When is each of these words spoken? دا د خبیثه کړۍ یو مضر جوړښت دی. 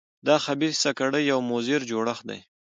دا 0.27 0.35
د 0.39 0.41
خبیثه 0.45 0.91
کړۍ 0.99 1.23
یو 1.31 1.39
مضر 1.51 1.79
جوړښت 1.91 2.23
دی. 2.29 2.39